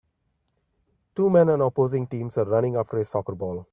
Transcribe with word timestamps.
Two 1.13 1.29
men 1.29 1.47
on 1.49 1.61
opposing 1.61 2.07
teams 2.07 2.35
are 2.39 2.45
running 2.45 2.75
after 2.75 2.97
a 2.97 3.05
soccer 3.05 3.35
ball. 3.35 3.67